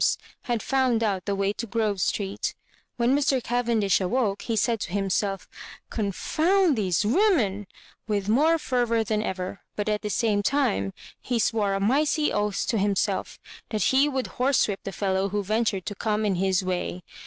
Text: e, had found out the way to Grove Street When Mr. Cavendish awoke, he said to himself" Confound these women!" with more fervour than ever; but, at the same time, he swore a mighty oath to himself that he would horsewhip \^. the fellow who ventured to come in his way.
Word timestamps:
e, 0.01 0.03
had 0.45 0.63
found 0.63 1.03
out 1.03 1.25
the 1.25 1.35
way 1.35 1.53
to 1.53 1.67
Grove 1.67 2.01
Street 2.01 2.55
When 2.97 3.15
Mr. 3.15 3.39
Cavendish 3.39 4.01
awoke, 4.01 4.41
he 4.41 4.55
said 4.55 4.79
to 4.79 4.91
himself" 4.91 5.47
Confound 5.91 6.75
these 6.75 7.05
women!" 7.05 7.67
with 8.07 8.27
more 8.27 8.57
fervour 8.57 9.03
than 9.03 9.21
ever; 9.21 9.61
but, 9.75 9.87
at 9.87 10.01
the 10.01 10.09
same 10.09 10.41
time, 10.41 10.91
he 11.21 11.37
swore 11.37 11.75
a 11.75 11.79
mighty 11.79 12.33
oath 12.33 12.65
to 12.69 12.79
himself 12.79 13.39
that 13.69 13.91
he 13.93 14.09
would 14.09 14.25
horsewhip 14.41 14.79
\^. 14.79 14.83
the 14.85 14.91
fellow 14.91 15.29
who 15.29 15.43
ventured 15.43 15.85
to 15.85 15.93
come 15.93 16.25
in 16.25 16.33
his 16.33 16.63
way. 16.63 17.03